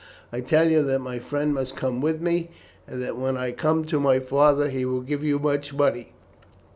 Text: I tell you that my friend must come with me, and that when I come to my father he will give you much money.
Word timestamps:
I 0.33 0.41
tell 0.41 0.67
you 0.67 0.81
that 0.81 0.97
my 0.97 1.19
friend 1.19 1.53
must 1.53 1.75
come 1.75 2.01
with 2.01 2.21
me, 2.21 2.49
and 2.87 2.99
that 3.03 3.17
when 3.17 3.37
I 3.37 3.51
come 3.51 3.85
to 3.85 3.99
my 3.99 4.17
father 4.19 4.67
he 4.67 4.83
will 4.83 5.01
give 5.01 5.23
you 5.23 5.37
much 5.37 5.75
money. 5.75 6.13